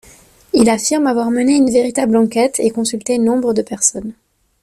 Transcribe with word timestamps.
Il 0.53 0.67
affirme 0.71 1.05
avoir 1.05 1.29
mené 1.29 1.55
une 1.55 1.69
véritable 1.69 2.17
enquête 2.17 2.59
et 2.59 2.71
consulté 2.71 3.19
nombre 3.19 3.53
de 3.53 3.61
personnes. 3.61 4.13